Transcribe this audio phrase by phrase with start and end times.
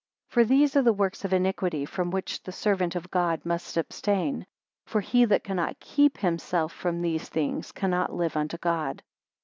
[0.29, 3.77] 4 For these are the works of iniquity, from which the servant of God must
[3.77, 4.47] abstain.
[4.87, 9.03] For he that cannot keep himself from these things, cannot live unto God.